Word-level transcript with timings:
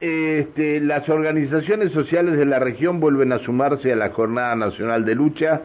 este, 0.00 0.80
las 0.80 1.08
organizaciones 1.08 1.92
sociales 1.92 2.36
de 2.38 2.46
la 2.46 2.58
región 2.58 3.00
vuelven 3.00 3.32
a 3.32 3.38
sumarse 3.40 3.92
a 3.92 3.96
la 3.96 4.10
Jornada 4.10 4.56
Nacional 4.56 5.04
de 5.04 5.14
Lucha 5.14 5.62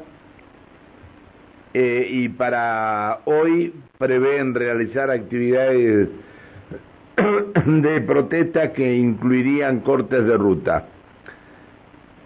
eh, 1.73 2.07
y 2.09 2.29
para 2.29 3.19
hoy 3.25 3.73
prevén 3.97 4.53
realizar 4.53 5.09
actividades 5.09 6.09
de 7.65 8.01
protesta 8.01 8.73
que 8.73 8.95
incluirían 8.95 9.79
cortes 9.79 10.25
de 10.25 10.37
ruta. 10.37 10.85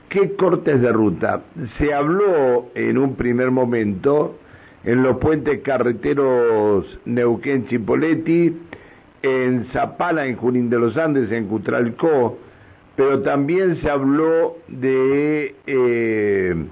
¿Qué 0.09 0.35
cortes 0.35 0.81
de 0.81 0.91
ruta? 0.91 1.43
Se 1.77 1.93
habló 1.93 2.71
en 2.73 2.97
un 2.97 3.15
primer 3.15 3.51
momento 3.51 4.39
en 4.83 5.03
los 5.03 5.17
puentes 5.17 5.61
carreteros 5.61 6.85
Neuquén-Chipoletti, 7.05 8.55
en 9.21 9.65
Zapala, 9.71 10.25
en 10.25 10.35
Junín 10.37 10.69
de 10.69 10.79
los 10.79 10.97
Andes, 10.97 11.31
en 11.31 11.47
Cutralcó, 11.47 12.37
pero 12.95 13.21
también 13.21 13.81
se 13.81 13.89
habló 13.89 14.57
de 14.67 15.55
eh, 15.65 16.65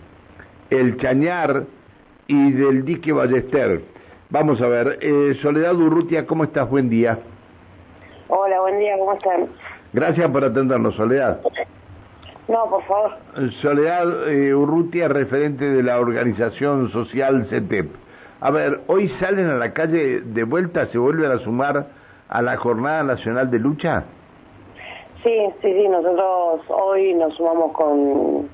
el 0.70 0.98
Chañar 0.98 1.64
y 2.28 2.52
del 2.52 2.86
dique 2.86 3.12
Ballester. 3.12 3.82
Vamos 4.30 4.62
a 4.62 4.68
ver, 4.68 5.00
eh, 5.02 5.38
Soledad 5.42 5.76
Urrutia, 5.76 6.26
¿cómo 6.26 6.44
estás? 6.44 6.70
Buen 6.70 6.90
día. 6.90 7.20
Hola, 8.28 8.60
buen 8.60 8.80
día, 8.80 8.98
¿cómo 8.98 9.14
están? 9.14 9.48
Gracias 9.94 10.30
por 10.30 10.44
atendernos, 10.44 10.96
Soledad. 10.96 11.40
No, 12.50 12.70
por 12.70 12.84
favor. 12.84 13.12
Soledad 13.62 14.30
eh, 14.30 14.54
Urrutia, 14.54 15.08
referente 15.08 15.66
de 15.66 15.84
la 15.84 16.00
organización 16.00 16.92
social 16.92 17.48
CETEP. 17.50 17.90
A 18.40 18.52
ver, 18.52 18.82
hoy 18.88 19.10
salen 19.20 19.48
a 19.48 19.56
la 19.56 19.74
calle 19.74 20.22
de 20.22 20.44
vuelta, 20.44 20.88
se 20.88 20.98
vuelven 20.98 21.32
a 21.32 21.40
sumar 21.40 21.88
a 22.30 22.42
la 22.42 22.58
Jornada 22.58 23.04
Nacional 23.04 23.50
de 23.50 23.60
Lucha? 23.60 24.04
Sí, 25.24 25.36
sí, 25.62 25.74
sí, 25.74 25.88
nosotros 25.88 26.62
hoy 26.70 27.14
nos 27.14 27.36
sumamos 27.36 27.72
con, 27.72 28.50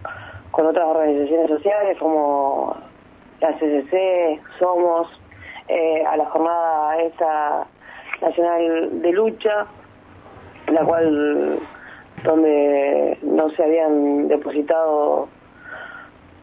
con 0.52 0.66
otras 0.66 0.86
organizaciones 0.86 1.50
sociales 1.50 1.98
como 2.00 2.76
la 3.42 3.54
CCC, 3.54 4.42
Somos, 4.60 5.08
eh, 5.68 6.04
a 6.06 6.18
la 6.18 6.26
jornada 6.26 6.98
esta 7.02 7.68
nacional 8.22 9.02
de 9.02 9.12
lucha, 9.12 9.66
la 10.68 10.84
cual 10.86 11.60
donde 12.24 13.18
no 13.22 13.50
se 13.50 13.64
habían 13.64 14.30
depositado 14.30 15.28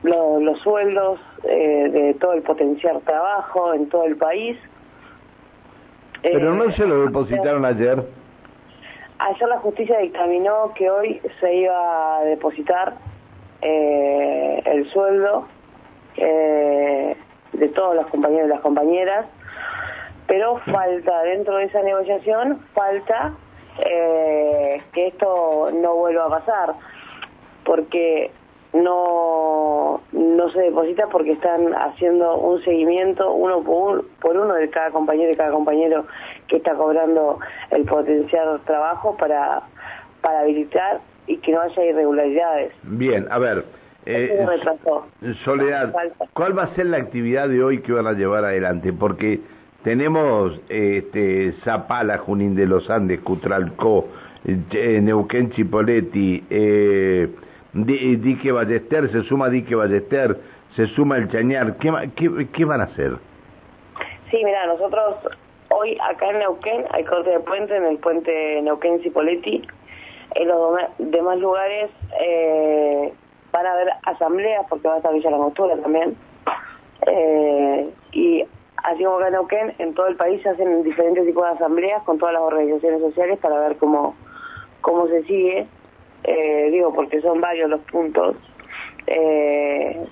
los 0.03 0.59
sueldos 0.61 1.21
eh, 1.45 1.89
de 1.91 2.15
todo 2.15 2.35
el 2.35 2.43
potencial 2.43 3.01
trabajo 3.03 3.75
en 3.75 3.89
todo 3.89 4.05
el 4.05 4.17
país 4.17 4.59
pero 6.23 6.55
no 6.55 6.71
se 6.73 6.87
lo 6.87 7.07
depositaron 7.07 7.65
ayer. 7.65 8.03
Ayer 9.19 9.49
la 9.49 9.59
justicia 9.59 9.99
dictaminó 9.99 10.73
que 10.75 10.91
hoy 10.91 11.21
se 11.41 11.55
iba 11.55 12.19
a 12.19 12.25
depositar 12.25 12.95
eh, 13.63 14.63
el 14.65 14.89
sueldo 14.91 15.47
eh, 16.17 17.17
de 17.53 17.69
todos 17.69 17.95
los 17.95 18.07
compañeros 18.07 18.47
y 18.47 18.51
las 18.51 18.61
compañeras, 18.61 19.27
pero 20.27 20.59
falta, 20.59 21.23
dentro 21.23 21.57
de 21.57 21.65
esa 21.65 21.83
negociación, 21.83 22.61
falta 22.73 23.35
eh, 23.85 24.83
que 24.93 25.09
esto 25.09 25.71
no 25.73 25.97
vuelva 25.97 26.27
a 26.27 26.31
pasar, 26.31 26.75
porque 27.65 28.31
no, 28.73 30.01
no 30.13 30.49
se 30.51 30.61
deposita 30.61 31.09
porque 31.09 31.33
están 31.33 31.73
haciendo 31.75 32.37
un 32.37 32.63
seguimiento 32.63 33.33
uno 33.33 33.63
por, 33.63 34.07
por 34.21 34.37
uno 34.37 34.55
de 34.55 34.71
cada 34.71 34.91
compañero 34.91 35.33
y 35.33 35.37
cada 35.37 35.51
compañero 35.51 36.07
que 36.47 36.57
está 36.57 36.75
cobrando 36.75 37.39
el 37.71 37.85
potencial 37.85 38.61
trabajo 38.65 39.17
para, 39.17 39.63
para 40.21 40.41
habilitar 40.41 41.01
y 41.27 41.39
que 41.39 41.53
no 41.53 41.61
haya 41.61 41.85
irregularidades. 41.85 42.73
Bien, 42.83 43.27
a 43.31 43.39
ver. 43.39 43.65
Eh, 44.07 44.47
Soledad, 45.45 45.93
¿cuál 46.33 46.59
va 46.59 46.65
a 46.65 46.75
ser 46.75 46.87
la 46.87 46.97
actividad 46.97 47.49
de 47.49 47.63
hoy 47.63 47.83
que 47.83 47.93
van 47.93 48.07
a 48.07 48.13
llevar 48.13 48.45
adelante? 48.45 48.95
Porque 48.95 49.41
tenemos 49.85 50.59
este, 50.71 51.53
Zapala, 51.65 52.19
Junín 52.19 52.55
de 52.55 52.67
los 52.67 52.89
Andes, 52.89 53.21
Cutralcó, 53.21 54.09
eh, 54.45 55.01
Neuquén, 55.03 55.51
Chipoletti, 55.51 56.45
eh, 56.49 57.29
Dique 57.73 58.51
Ballester, 58.51 59.11
se 59.11 59.23
suma 59.23 59.49
Dique 59.49 59.75
Ballester, 59.75 60.37
se 60.75 60.87
suma 60.87 61.17
el 61.19 61.31
Chañar, 61.31 61.77
¿qué, 61.77 61.93
qué, 62.17 62.49
qué 62.53 62.65
van 62.65 62.81
a 62.81 62.85
hacer? 62.85 63.13
Sí, 64.31 64.43
mira, 64.45 64.67
nosotros 64.67 65.17
hoy 65.69 65.97
acá 66.09 66.31
en 66.31 66.39
Neuquén 66.41 66.85
hay 66.91 67.05
corte 67.05 67.31
de 67.31 67.41
puente, 67.41 67.77
en 67.77 67.85
el 67.85 67.99
puente 67.99 68.61
Neuquén-Cipoletti, 68.63 69.63
en 70.35 70.49
los 70.49 70.79
demás 70.99 71.39
lugares 71.39 71.91
eh, 72.21 73.13
van 73.53 73.67
a 73.67 73.73
haber 73.73 73.89
asambleas, 74.05 74.67
porque 74.69 74.89
va 74.89 74.95
a 74.95 74.97
estar 74.99 75.13
Villa 75.13 75.31
La 75.31 75.39
Mostura 75.39 75.77
también, 75.77 76.17
eh, 77.07 77.89
y 78.13 78.45
así 78.85 79.05
como 79.05 79.17
acá 79.17 79.29
en 79.29 79.33
Neuquén, 79.35 79.75
en 79.79 79.95
todo 79.95 80.09
el 80.09 80.17
país 80.17 80.43
se 80.43 80.49
hacen 80.49 80.83
diferentes 80.83 81.25
tipos 81.25 81.45
de 81.45 81.51
asambleas 81.51 82.03
con 82.03 82.19
todas 82.19 82.35
las 82.35 82.43
organizaciones 82.43 83.01
sociales 83.01 83.39
para 83.39 83.61
ver 83.61 83.77
cómo, 83.77 84.17
cómo 84.81 85.07
se 85.07 85.23
sigue 85.25 85.67
eh, 86.31 86.71
digo 86.71 86.95
porque 86.95 87.21
son 87.21 87.41
varios 87.41 87.69
los 87.69 87.81
puntos, 87.81 88.37
eh, 89.09 90.07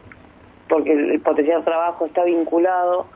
porque 0.68 0.92
el 0.92 1.20
potencial 1.20 1.64
trabajo 1.64 2.06
está 2.06 2.24
vinculado 2.24 3.06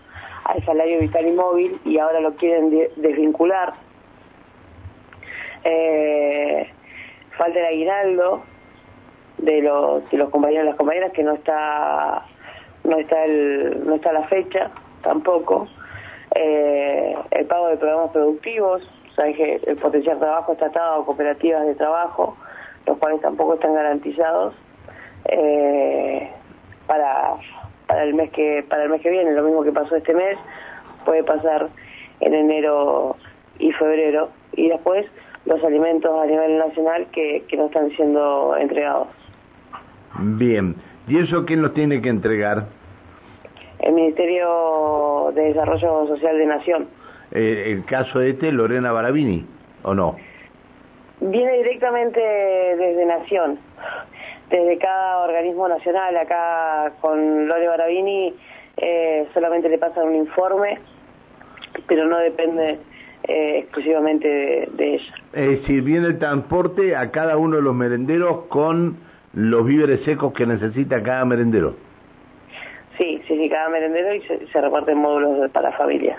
al 0.45 0.65
salario 0.65 1.01
vital 1.01 1.27
y 1.27 1.33
móvil 1.33 1.81
y 1.85 1.99
ahora 1.99 2.21
lo 2.21 2.37
quieren 2.37 2.71
desvincular. 2.97 3.73
Eh, 5.65 6.71
falta 7.37 7.59
el 7.59 7.67
aguinaldo 7.67 8.45
de 9.39 9.63
los, 9.63 10.09
de 10.09 10.19
los 10.19 10.31
compañeros 10.31 10.65
y 10.65 10.69
las 10.69 10.77
compañeras 10.77 11.13
que 11.13 11.25
no 11.25 11.35
está 11.35 12.25
no 12.85 12.99
está 12.99 13.25
el, 13.25 13.85
no 13.85 13.97
está 13.97 14.13
la 14.13 14.25
fecha 14.25 14.71
tampoco 15.03 15.69
el 16.35 17.47
pago 17.47 17.69
de 17.69 17.77
programas 17.77 18.11
productivos 18.11 18.89
sabes 19.15 19.37
que 19.37 19.61
el 19.67 19.77
potencial 19.77 20.19
trabajo 20.19 20.53
está 20.53 20.67
atado 20.67 21.03
a 21.03 21.05
cooperativas 21.05 21.67
de 21.67 21.75
trabajo 21.75 22.37
los 22.87 22.99
cuales 22.99 23.21
tampoco 23.21 23.55
están 23.55 23.75
garantizados 23.75 24.55
eh, 25.27 26.31
para 26.87 27.35
para 27.87 28.05
el 28.05 28.15
mes 28.15 28.31
que 28.31 28.65
para 28.69 28.85
el 28.85 28.91
mes 28.91 29.01
que 29.03 29.11
viene 29.11 29.33
lo 29.33 29.43
mismo 29.43 29.63
que 29.63 29.73
pasó 29.73 29.97
este 29.97 30.15
mes 30.15 30.39
puede 31.05 31.25
pasar 31.25 31.69
en 32.21 32.35
enero 32.35 33.17
y 33.59 33.73
febrero 33.73 34.31
y 34.53 34.69
después 34.69 35.07
los 35.45 35.63
alimentos 35.65 36.11
a 36.21 36.27
nivel 36.27 36.59
nacional 36.59 37.07
que, 37.13 37.45
que 37.49 37.57
no 37.57 37.67
están 37.67 37.91
siendo 37.91 38.57
entregados. 38.57 39.09
Bien. 40.21 40.77
Y 41.09 41.19
eso 41.19 41.45
quién 41.45 41.63
los 41.63 41.75
tiene 41.75 42.01
que 42.01 42.09
entregar 42.09 42.67
el 43.81 43.93
Ministerio 43.93 45.33
de 45.35 45.43
Desarrollo 45.43 46.07
Social 46.07 46.39
de 46.39 46.47
Nación. 46.47 46.89
Eh, 47.33 47.73
el 47.73 47.85
caso 47.85 48.21
de 48.21 48.31
este 48.31 48.53
Lorena 48.53 48.93
Barabini 48.93 49.45
o 49.83 49.95
no 49.95 50.17
Viene 51.25 51.59
directamente 51.59 52.19
desde 52.21 53.07
Nación, 53.07 53.57
desde 54.51 54.77
cada 54.79 55.19
organismo 55.19 55.69
nacional. 55.69 56.17
Acá 56.17 56.95
con 57.01 57.47
Lore 57.47 57.69
Barabini 57.69 58.35
eh, 58.77 59.29
solamente 59.33 59.69
le 59.69 59.79
pasan 59.79 60.09
un 60.09 60.17
informe, 60.17 60.81
pero 61.87 62.09
no 62.09 62.19
depende 62.19 62.81
eh, 63.23 63.59
exclusivamente 63.59 64.69
de, 64.73 64.95
ella. 64.95 65.15
Es 65.33 65.61
decir, 65.61 65.83
viene 65.83 66.09
el 66.09 66.19
transporte 66.19 66.97
a 66.97 67.13
cada 67.13 67.37
uno 67.37 67.55
de 67.55 67.63
los 67.63 67.75
merenderos 67.75 68.47
con 68.47 68.97
los 69.33 69.65
víveres 69.65 70.03
secos 70.05 70.33
que 70.33 70.45
necesita 70.45 71.05
cada 71.05 71.25
merendero. 71.25 71.77
Sí, 72.99 73.23
sí, 73.29 73.39
sí, 73.39 73.49
cada 73.49 73.69
merendero 73.69 74.13
y 74.13 74.23
se, 74.23 74.61
reparten 74.61 74.99
módulos 74.99 75.49
para 75.53 75.71
familia 75.73 76.19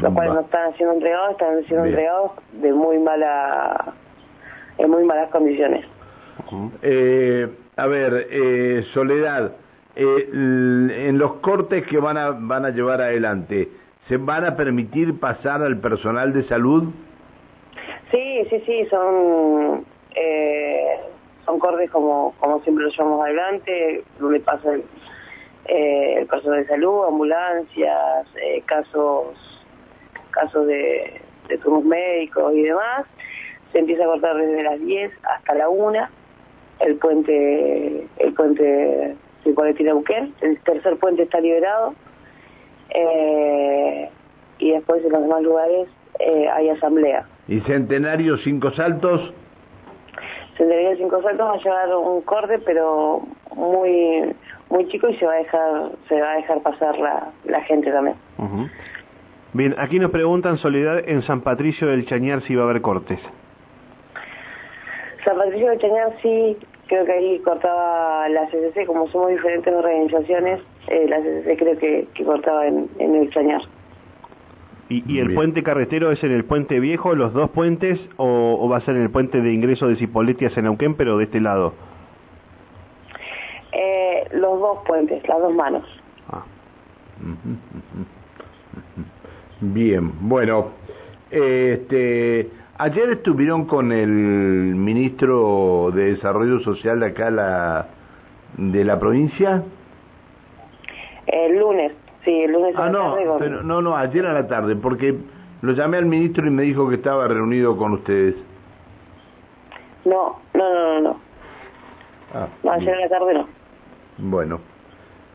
los 0.00 0.12
cuales 0.12 0.34
no 0.34 0.40
están 0.40 0.74
siendo 0.76 0.94
entregados, 0.94 1.30
están 1.32 1.64
siendo 1.64 1.86
entregados 1.86 2.32
de 2.52 2.72
muy 2.72 2.98
mala, 2.98 3.94
en 4.78 4.90
muy 4.90 5.04
malas 5.04 5.30
condiciones. 5.30 5.84
Eh, 6.82 7.48
a 7.76 7.86
ver, 7.86 8.28
eh, 8.30 8.84
Soledad, 8.92 9.52
eh, 9.96 10.28
en 10.32 11.18
los 11.18 11.34
cortes 11.34 11.86
que 11.86 11.98
van 11.98 12.16
a, 12.16 12.30
van 12.30 12.64
a 12.64 12.70
llevar 12.70 13.00
adelante, 13.00 13.68
¿se 14.08 14.16
van 14.16 14.44
a 14.44 14.56
permitir 14.56 15.18
pasar 15.18 15.62
al 15.62 15.78
personal 15.78 16.32
de 16.32 16.44
salud? 16.44 16.84
Sí, 18.10 18.46
sí, 18.50 18.62
sí, 18.66 18.86
son 18.86 19.84
son 21.44 21.58
cortes 21.58 21.90
como, 21.90 22.32
como 22.38 22.60
siempre 22.60 22.84
lo 22.84 22.90
llevamos 22.90 23.22
adelante, 23.22 24.02
donde 24.18 24.40
pasa 24.40 24.72
el, 24.72 24.84
el 25.66 26.26
personal 26.26 26.60
de 26.60 26.68
salud, 26.68 27.04
ambulancias, 27.06 28.28
casos 28.64 29.63
casos 30.34 30.66
de, 30.66 31.20
de 31.48 31.58
turnos 31.58 31.84
médicos 31.84 32.52
y 32.54 32.62
demás. 32.62 33.06
Se 33.72 33.78
empieza 33.78 34.04
a 34.04 34.06
cortar 34.06 34.36
desde 34.36 34.62
las 34.62 34.80
10 34.80 35.12
hasta 35.24 35.54
la 35.54 35.68
1 35.68 36.08
el 36.80 36.96
puente 36.96 38.06
el 38.18 38.34
puente 38.34 39.16
Neuquén. 39.84 40.34
El 40.40 40.58
tercer 40.60 40.96
puente 40.96 41.22
está 41.22 41.40
liberado. 41.40 41.94
Eh, 42.90 44.08
y 44.58 44.70
después 44.72 45.04
en 45.04 45.12
los 45.12 45.22
demás 45.22 45.42
lugares 45.42 45.88
eh, 46.20 46.48
hay 46.48 46.68
asamblea. 46.70 47.26
¿Y 47.48 47.60
Centenario 47.60 48.36
Cinco 48.38 48.70
Saltos? 48.72 49.32
Senderismo 50.56 50.96
Cinco 50.96 51.22
Saltos 51.22 51.46
va 51.46 51.54
a 51.54 51.58
llevar 51.58 51.96
un 51.96 52.22
corte, 52.22 52.58
pero 52.60 53.22
muy 53.54 54.34
muy 54.70 54.88
chico 54.88 55.08
y 55.08 55.16
se 55.16 55.26
va 55.26 55.32
a 55.34 55.36
dejar 55.36 55.90
se 56.08 56.20
va 56.20 56.32
a 56.32 56.36
dejar 56.36 56.60
pasar 56.62 56.98
la, 56.98 57.30
la 57.44 57.60
gente 57.62 57.90
también. 57.90 58.16
Bien, 59.54 59.76
aquí 59.78 60.00
nos 60.00 60.10
preguntan, 60.10 60.58
Soledad, 60.58 61.08
en 61.08 61.22
San 61.22 61.42
Patricio 61.42 61.86
del 61.86 62.06
Chañar 62.06 62.42
si 62.42 62.56
va 62.56 62.62
a 62.62 62.64
haber 62.64 62.82
cortes. 62.82 63.20
San 65.24 65.36
Patricio 65.38 65.70
del 65.70 65.78
Chañar 65.78 66.12
sí, 66.20 66.56
creo 66.88 67.04
que 67.04 67.12
ahí 67.12 67.38
cortaba 67.38 68.28
la 68.30 68.48
CCC, 68.48 68.84
como 68.84 69.06
somos 69.08 69.30
diferentes 69.30 69.72
organizaciones, 69.72 70.60
eh, 70.88 71.06
la 71.08 71.20
CCC 71.20 71.56
creo 71.56 71.78
que, 71.78 72.08
que 72.14 72.24
cortaba 72.24 72.66
en, 72.66 72.88
en 72.98 73.14
el 73.14 73.30
Chañar. 73.30 73.62
¿Y, 74.88 75.04
y 75.10 75.20
el 75.20 75.32
puente 75.32 75.62
carretero 75.62 76.10
es 76.10 76.22
en 76.24 76.32
el 76.32 76.44
puente 76.44 76.80
viejo, 76.80 77.14
los 77.14 77.32
dos 77.32 77.50
puentes, 77.50 78.00
o, 78.16 78.58
o 78.60 78.68
va 78.68 78.78
a 78.78 78.80
ser 78.80 78.96
en 78.96 79.02
el 79.02 79.10
puente 79.10 79.40
de 79.40 79.52
ingreso 79.52 79.86
de 79.86 79.94
Cipolletti 79.96 80.46
hacia 80.46 80.62
Neuquén, 80.62 80.96
pero 80.96 81.16
de 81.16 81.24
este 81.24 81.40
lado? 81.40 81.74
Eh, 83.70 84.28
los 84.32 84.58
dos 84.58 84.78
puentes, 84.84 85.26
las 85.28 85.38
dos 85.38 85.54
manos. 85.54 85.84
Ah. 86.28 86.44
Bien, 89.72 90.12
bueno, 90.20 90.72
este, 91.30 92.50
ayer 92.76 93.10
estuvieron 93.12 93.64
con 93.64 93.92
el 93.92 94.08
ministro 94.10 95.90
de 95.94 96.12
Desarrollo 96.12 96.60
Social 96.60 97.00
de 97.00 97.06
acá 97.06 97.30
la, 97.30 97.86
de 98.58 98.84
la 98.84 98.98
provincia. 98.98 99.62
El 101.26 101.58
lunes, 101.58 101.92
sí, 102.26 102.42
el 102.42 102.52
lunes 102.52 102.76
a 102.76 102.82
Ah, 102.82 102.86
la 102.86 102.92
no, 102.92 103.10
tarde 103.14 103.26
con- 103.26 103.38
pero, 103.38 103.62
no, 103.62 103.80
no, 103.80 103.96
ayer 103.96 104.26
a 104.26 104.34
la 104.34 104.46
tarde, 104.46 104.76
porque 104.76 105.16
lo 105.62 105.72
llamé 105.72 105.96
al 105.96 106.06
ministro 106.06 106.46
y 106.46 106.50
me 106.50 106.62
dijo 106.64 106.86
que 106.90 106.96
estaba 106.96 107.26
reunido 107.26 107.76
con 107.78 107.92
ustedes. 107.94 108.34
No, 110.04 110.40
no, 110.52 110.74
no, 110.74 110.94
no, 110.94 111.00
no. 111.00 111.20
Ah, 112.34 112.48
No, 112.62 112.72
ayer 112.72 112.94
a 112.94 113.00
la 113.00 113.08
tarde 113.08 113.32
no. 113.34 113.46
Bueno. 114.18 114.73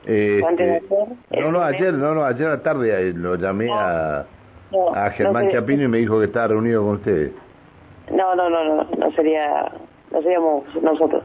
Este, 0.06 0.46
Antes 0.46 0.66
de 0.68 0.74
ayer, 0.76 1.08
el 1.32 1.40
no, 1.44 1.52
no, 1.52 1.60
lunes. 1.60 1.76
ayer, 1.76 1.94
no, 1.94 2.14
no, 2.16 2.24
ayer 2.26 2.48
a 2.48 2.52
la 2.52 2.64
tarde 2.64 3.10
eh, 3.10 3.14
lo 3.14 3.36
llamé 3.36 3.70
a, 3.72 4.26
No, 4.72 4.94
a 4.96 5.10
Germán 5.12 5.46
no, 5.48 5.52
Chapino 5.52 5.84
y 5.84 5.88
me 5.88 5.98
dijo 6.00 6.20
que 6.20 6.26
estaba 6.26 6.48
reunido 6.48 6.84
con 6.84 6.96
ustedes. 6.96 7.32
no, 8.12 8.36
no, 8.36 8.50
no, 8.50 8.64
no, 8.64 8.84
no 8.98 9.12
sería, 9.12 9.72
no 10.12 10.22
seríamos 10.22 10.64
nosotros. 10.82 11.24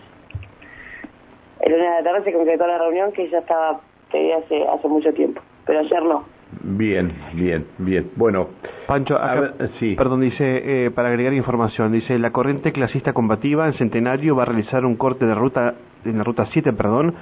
El 1.61 1.73
lunes 1.73 1.89
a 1.89 2.01
la 2.01 2.03
tarde 2.05 2.25
se 2.25 2.33
concretó 2.33 2.67
la 2.67 2.79
reunión 2.79 3.13
que 3.13 3.29
ya 3.31 3.39
estaba 3.39 3.81
pedida 4.13 4.37
hace, 4.39 4.67
hace 4.69 4.89
mucho 4.89 5.13
tiempo, 5.15 5.41
pero 5.67 5.79
ayer 5.81 6.03
no. 6.03 6.25
Bien, 6.63 7.11
bien, 7.33 7.67
bien. 7.79 8.11
Bueno, 8.17 8.49
Pancho, 8.87 9.17
A 9.17 9.33
acá- 9.33 9.41
ver, 9.41 9.71
sí. 9.81 9.95
perdón, 9.97 10.21
dice, 10.21 10.87
eh, 10.87 10.91
para 10.91 11.09
agregar 11.09 11.33
información, 11.33 11.91
dice, 11.93 12.19
la 12.19 12.31
corriente 12.33 12.73
clasista 12.73 13.13
combativa 13.13 13.67
en 13.67 13.73
Centenario 13.75 14.37
va 14.37 14.43
a 14.43 14.47
realizar 14.47 14.85
un 14.85 14.97
corte 14.97 15.25
de 15.27 15.35
ruta, 15.35 15.75
en 16.05 16.19
la 16.19 16.25
ruta 16.25 16.47
7, 16.53 16.73
perdón, 16.75 17.15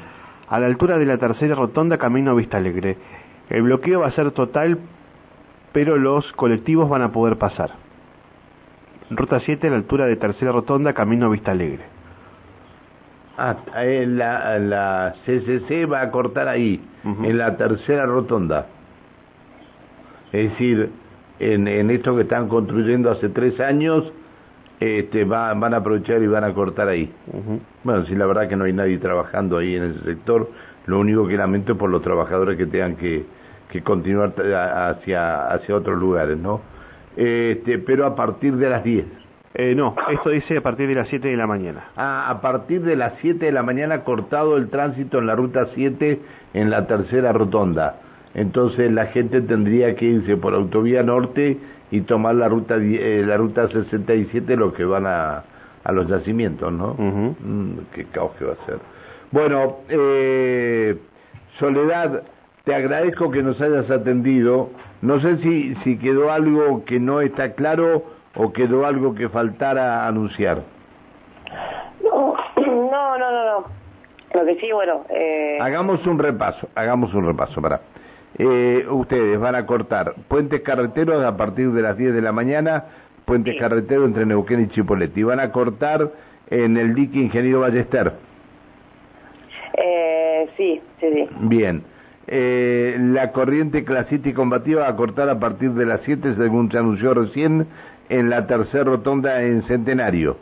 a 0.52 0.60
la 0.60 0.66
altura 0.66 0.98
de 0.98 1.06
la 1.06 1.16
tercera 1.16 1.54
rotonda 1.54 1.96
camino 1.96 2.30
a 2.30 2.34
Vista 2.34 2.58
Alegre. 2.58 2.98
El 3.48 3.62
bloqueo 3.62 4.00
va 4.00 4.08
a 4.08 4.10
ser 4.10 4.32
total, 4.32 4.80
pero 5.72 5.96
los 5.96 6.30
colectivos 6.34 6.90
van 6.90 7.00
a 7.00 7.10
poder 7.10 7.38
pasar. 7.38 7.70
Ruta 9.08 9.40
7 9.40 9.66
a 9.66 9.70
la 9.70 9.76
altura 9.76 10.04
de 10.04 10.16
tercera 10.16 10.52
rotonda 10.52 10.92
camino 10.92 11.24
a 11.24 11.30
Vista 11.30 11.52
Alegre. 11.52 11.84
ah, 13.38 13.56
eh, 13.78 14.04
la, 14.06 14.58
la 14.58 15.14
CCC 15.24 15.90
va 15.90 16.02
a 16.02 16.10
cortar 16.10 16.48
ahí, 16.48 16.82
en 17.02 17.38
la 17.38 17.56
tercera 17.56 18.04
rotonda. 18.04 18.66
Es 20.32 20.50
decir, 20.50 20.90
en, 21.38 21.66
en 21.66 21.90
esto 21.90 22.14
que 22.14 22.22
están 22.22 22.48
construyendo 22.48 23.10
hace 23.10 23.30
tres 23.30 23.58
años, 23.58 24.12
este, 24.82 25.24
va- 25.24 25.54
van 25.54 25.74
a 25.74 25.78
aprovechar 25.78 26.22
y 26.22 26.26
van 26.26 26.44
a 26.44 26.52
cortar 26.52 26.88
ahí. 26.88 27.12
Bueno, 27.84 28.04
sí, 28.06 28.14
la 28.16 28.26
verdad 28.26 28.48
que 28.48 28.56
no 28.56 28.64
hay 28.64 28.72
nadie 28.72 28.98
trabajando 28.98 29.58
ahí 29.58 29.76
en 29.76 29.84
ese 29.84 30.00
sector. 30.04 30.50
Lo 30.86 30.98
único 30.98 31.26
que 31.28 31.36
lamento 31.36 31.72
es 31.72 31.78
por 31.78 31.90
los 31.90 32.02
trabajadores 32.02 32.56
que 32.56 32.66
tengan 32.66 32.96
que, 32.96 33.24
que 33.70 33.82
continuar 33.82 34.32
hacia, 34.36 35.46
hacia 35.52 35.76
otros 35.76 35.98
lugares, 35.98 36.36
¿no? 36.36 36.60
Este, 37.16 37.78
pero 37.78 38.06
a 38.06 38.16
partir 38.16 38.56
de 38.56 38.70
las 38.70 38.82
10. 38.82 39.04
Eh, 39.54 39.74
no, 39.76 39.94
esto 40.10 40.30
dice 40.30 40.56
a 40.56 40.60
partir 40.62 40.88
de 40.88 40.94
las 40.94 41.08
7 41.08 41.28
de 41.28 41.36
la 41.36 41.46
mañana. 41.46 41.84
Ah, 41.96 42.30
a 42.30 42.40
partir 42.40 42.82
de 42.82 42.96
las 42.96 43.12
7 43.20 43.44
de 43.46 43.52
la 43.52 43.62
mañana 43.62 44.02
cortado 44.02 44.56
el 44.56 44.68
tránsito 44.70 45.18
en 45.18 45.26
la 45.26 45.34
ruta 45.36 45.66
7 45.74 46.20
en 46.54 46.70
la 46.70 46.86
tercera 46.86 47.32
rotonda. 47.32 47.96
Entonces 48.34 48.90
la 48.90 49.06
gente 49.06 49.40
tendría 49.42 49.94
que 49.94 50.06
irse 50.06 50.36
por 50.36 50.54
autovía 50.54 51.02
norte 51.02 51.58
y 51.90 52.00
tomar 52.02 52.34
la 52.36 52.48
ruta 52.48 52.78
die- 52.78 52.98
eh, 53.20 53.26
la 53.26 53.36
ruta 53.36 53.68
67 53.68 54.56
los 54.56 54.72
que 54.74 54.84
van 54.84 55.06
a, 55.06 55.44
a 55.84 55.92
los 55.92 56.08
yacimientos, 56.08 56.72
¿no? 56.72 56.94
Mm, 56.98 57.78
qué 57.94 58.04
caos 58.06 58.32
que 58.38 58.44
va 58.46 58.54
a 58.54 58.66
ser. 58.66 58.78
Bueno, 59.30 59.76
eh, 59.88 60.96
Soledad, 61.58 62.22
te 62.64 62.74
agradezco 62.74 63.30
que 63.30 63.42
nos 63.42 63.60
hayas 63.60 63.90
atendido. 63.90 64.70
No 65.02 65.20
sé 65.20 65.36
si, 65.38 65.74
si 65.84 65.98
quedó 65.98 66.32
algo 66.32 66.84
que 66.86 66.98
no 67.00 67.20
está 67.20 67.52
claro 67.52 68.04
o 68.34 68.52
quedó 68.52 68.86
algo 68.86 69.14
que 69.14 69.28
faltara 69.28 70.06
anunciar. 70.06 70.62
No, 72.02 72.34
no, 72.56 73.18
no, 73.18 73.30
no, 73.30 73.44
no. 73.44 73.64
Lo 74.34 74.46
que 74.46 74.54
sí, 74.60 74.72
bueno, 74.72 75.04
eh, 75.10 75.58
Hagamos 75.60 76.06
un 76.06 76.18
repaso, 76.18 76.68
hagamos 76.74 77.12
un 77.12 77.26
repaso, 77.26 77.60
para. 77.60 77.80
Eh, 78.38 78.86
ustedes 78.90 79.38
van 79.38 79.54
a 79.54 79.66
cortar 79.66 80.14
puentes 80.28 80.62
carreteros 80.62 81.22
a 81.24 81.36
partir 81.36 81.70
de 81.72 81.82
las 81.82 81.96
10 81.96 82.14
de 82.14 82.22
la 82.22 82.32
mañana, 82.32 82.84
puentes 83.24 83.54
Sí. 83.54 83.60
carreteros 83.60 84.06
entre 84.06 84.24
Neuquén 84.26 84.62
y 84.62 84.68
Chipoleti. 84.68 85.22
Van 85.22 85.38
a 85.40 85.52
cortar 85.52 86.10
en 86.50 86.76
el 86.76 86.94
dique 86.94 87.18
Ingeniero 87.18 87.60
Ballester. 87.60 88.12
eh, 89.78 90.48
sí, 90.56 90.80
sí, 91.00 91.06
sí. 91.12 91.28
Bien. 91.40 91.82
Eh, 92.26 92.96
la 92.98 93.32
corriente 93.32 93.84
clasista 93.84 94.28
y 94.28 94.32
combativa 94.32 94.82
va 94.82 94.88
a 94.88 94.96
cortar 94.96 95.28
a 95.28 95.38
partir 95.38 95.70
de 95.72 95.86
las 95.86 96.00
7, 96.04 96.34
según 96.36 96.70
se 96.70 96.78
anunció 96.78 97.14
recién, 97.14 97.66
en 98.08 98.30
la 98.30 98.46
tercera 98.46 98.84
rotonda 98.84 99.42
en 99.42 99.62
Centenario. 99.64 100.36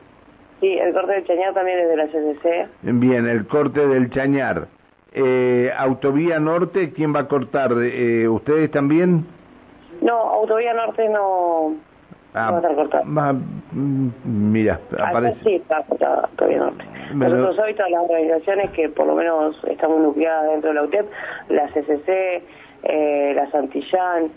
Sí, 0.60 0.66
el 0.78 0.92
corte 0.92 1.12
del 1.12 1.24
Chañar 1.26 1.54
también 1.54 1.78
es 1.78 1.88
de 1.88 1.96
la 1.96 2.06
CCC. 2.08 2.68
Bien, 2.82 3.26
el 3.26 3.46
corte 3.46 3.86
del 3.86 4.10
Chañar. 4.10 4.66
Eh, 5.12 5.72
autovía 5.76 6.38
Norte, 6.38 6.92
¿quién 6.92 7.14
va 7.14 7.20
a 7.20 7.28
cortar? 7.28 7.72
Eh, 7.82 8.28
¿Ustedes 8.28 8.70
también? 8.70 9.26
No, 10.02 10.14
Autovía 10.16 10.72
Norte 10.72 11.08
no, 11.08 11.74
Ah, 12.32 12.46
no 12.46 12.52
va 12.52 12.56
a 12.58 12.60
estar 12.60 12.74
cortada. 12.76 13.04
mm, 13.32 14.08
mira, 14.24 14.80
Acá 14.92 15.08
aparece. 15.08 15.40
sí 15.44 15.54
está 15.56 15.82
cortada 15.82 16.28
Autovía 16.30 16.58
Norte. 16.58 16.84
Nosotros 17.12 17.58
hoy 17.58 17.74
todas 17.74 17.90
las 17.90 18.02
organizaciones 18.02 18.70
que 18.70 18.88
por 18.88 19.06
lo 19.06 19.16
menos 19.16 19.60
estamos 19.68 20.00
nucleadas 20.00 20.48
dentro 20.52 20.68
de 20.70 20.74
la 20.74 20.82
UTEP, 20.84 21.06
la 21.48 21.66
CCC, 21.72 22.42
eh, 22.84 23.32
la 23.34 23.50
Santillán, 23.50 24.30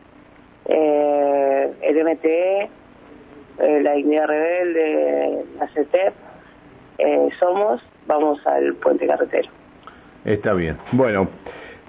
eh, 0.66 1.72
el 1.82 1.98
MTE, 2.04 2.70
la 3.84 3.92
Dignidad 3.94 4.26
Rebelde, 4.28 5.46
la 5.60 5.68
CETEP, 5.68 6.14
somos, 7.40 7.82
vamos 8.08 8.46
al 8.48 8.74
puente 8.76 9.06
carretero. 9.06 9.50
Está 10.26 10.54
bien. 10.54 10.78
Bueno, 10.92 11.28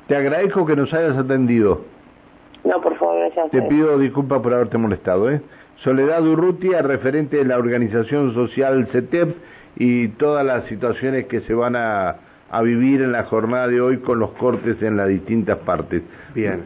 te 0.08 0.16
agradezco 0.16 0.66
que 0.66 0.76
nos 0.76 0.92
hayas 0.92 1.16
atendido. 1.16 1.82
No, 2.64 2.80
por 2.80 2.96
favor, 2.96 3.18
gracias. 3.20 3.50
Te 3.50 3.62
pido 3.62 3.98
disculpas 3.98 4.40
por 4.40 4.54
haberte 4.54 4.78
molestado. 4.78 5.30
¿eh? 5.30 5.40
Soledad 5.76 6.26
Urrutia, 6.26 6.82
referente 6.82 7.36
de 7.36 7.44
la 7.44 7.58
organización 7.58 8.32
social 8.34 8.86
CETEP 8.90 9.36
y 9.76 10.08
todas 10.08 10.44
las 10.44 10.64
situaciones 10.64 11.26
que 11.26 11.40
se 11.42 11.54
van 11.54 11.76
a, 11.76 12.16
a 12.50 12.62
vivir 12.62 13.02
en 13.02 13.12
la 13.12 13.24
jornada 13.24 13.68
de 13.68 13.80
hoy 13.80 13.98
con 13.98 14.18
los 14.18 14.30
cortes 14.32 14.80
en 14.82 14.96
las 14.96 15.08
distintas 15.08 15.58
partes. 15.58 16.02
Bien. 16.34 16.62